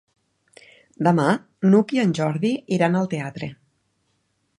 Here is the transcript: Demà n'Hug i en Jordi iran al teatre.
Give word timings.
Demà 1.07 1.25
n'Hug 1.73 1.93
i 1.97 2.01
en 2.05 2.15
Jordi 2.21 2.53
iran 2.79 2.97
al 3.01 3.11
teatre. 3.13 3.51